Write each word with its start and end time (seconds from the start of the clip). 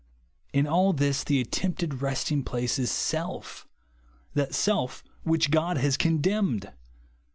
In 0.51 0.65
all 0.65 0.93
this 0.93 1.23
the 1.23 1.39
attempted 1.39 2.01
resting 2.01 2.41
place 2.43 2.79
is 2.79 2.89
self,— 2.89 3.67
that 4.33 4.55
self 4.55 5.03
which 5.21 5.51
God 5.51 5.77
has 5.77 5.95
condemned. 5.95 6.73